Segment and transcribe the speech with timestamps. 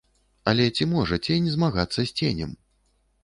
[0.51, 2.57] Але ці можа цень змагацца з ценем?